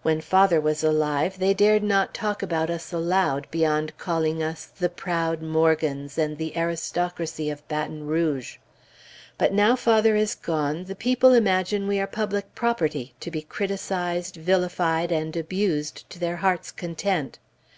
[0.00, 4.88] When father was alive, they dared not talk about us aloud, beyond calling us the
[4.88, 8.56] "Proud Morgans" and the "Aristocracy of Baton Rouge"....
[9.36, 14.36] But now father is gone, the people imagine we are public property, to be criticized,
[14.36, 17.38] vilified, and abused to their hearts' content....